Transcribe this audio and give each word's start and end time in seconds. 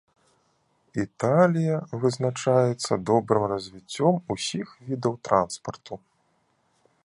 Італія 1.05 1.75
вызначаецца 2.05 2.91
добрым 3.11 3.43
развіццём 3.53 4.13
усіх 4.37 4.67
відаў 4.89 5.13
транспарту. 5.31 5.93